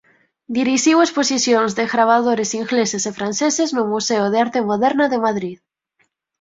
Dirixiu 0.57 0.97
exposicións 0.99 1.71
de 1.77 1.83
gravadores 1.93 2.49
ingleses 2.59 3.03
e 3.09 3.15
franceses 3.19 3.69
no 3.75 3.83
Museo 3.93 4.25
de 4.29 4.37
Arte 4.45 4.59
Moderna 4.69 5.05
de 5.09 5.19
Madrid. 5.25 5.57